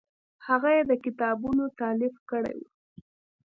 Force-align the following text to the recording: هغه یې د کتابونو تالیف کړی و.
هغه 0.47 0.69
یې 0.77 0.83
د 0.89 0.93
کتابونو 1.03 1.63
تالیف 1.79 2.15
کړی 2.29 2.57
و. 2.61 2.67